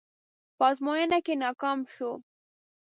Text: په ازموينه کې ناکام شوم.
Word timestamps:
په 0.57 0.63
ازموينه 0.69 1.17
کې 1.25 1.33
ناکام 1.43 1.79
شوم. 1.93 2.19